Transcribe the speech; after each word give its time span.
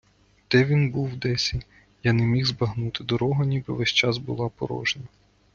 Де 0.51 0.63
він 0.65 0.91
був 0.91 1.15
десі, 1.17 1.61
я 2.03 2.13
не 2.13 2.23
міг 2.23 2.45
збагнути: 2.45 3.03
дорога 3.03 3.45
ніби 3.45 3.73
весь 3.73 3.89
час 3.93 4.17
була 4.17 4.49
порожня. 4.49 5.03